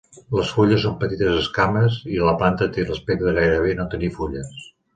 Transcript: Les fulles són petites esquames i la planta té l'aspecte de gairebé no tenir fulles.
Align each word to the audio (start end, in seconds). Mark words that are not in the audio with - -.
Les 0.35 0.53
fulles 0.59 0.79
són 0.85 0.95
petites 1.03 1.37
esquames 1.41 1.99
i 2.15 2.19
la 2.29 2.35
planta 2.41 2.71
té 2.79 2.87
l'aspecte 2.89 3.29
de 3.29 3.37
gairebé 3.39 3.77
no 3.83 3.89
tenir 3.95 4.13
fulles. 4.21 4.69